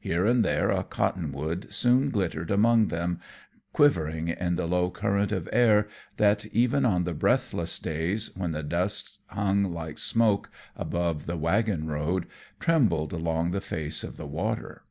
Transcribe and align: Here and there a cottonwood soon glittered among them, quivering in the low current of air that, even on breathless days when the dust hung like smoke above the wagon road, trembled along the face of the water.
Here 0.00 0.26
and 0.26 0.44
there 0.44 0.72
a 0.72 0.82
cottonwood 0.82 1.72
soon 1.72 2.10
glittered 2.10 2.50
among 2.50 2.88
them, 2.88 3.20
quivering 3.72 4.26
in 4.26 4.56
the 4.56 4.66
low 4.66 4.90
current 4.90 5.30
of 5.30 5.48
air 5.52 5.86
that, 6.16 6.44
even 6.46 6.84
on 6.84 7.04
breathless 7.04 7.78
days 7.78 8.32
when 8.36 8.50
the 8.50 8.64
dust 8.64 9.20
hung 9.28 9.72
like 9.72 9.98
smoke 9.98 10.50
above 10.74 11.26
the 11.26 11.36
wagon 11.36 11.86
road, 11.86 12.26
trembled 12.58 13.12
along 13.12 13.52
the 13.52 13.60
face 13.60 14.02
of 14.02 14.16
the 14.16 14.26
water. 14.26 14.82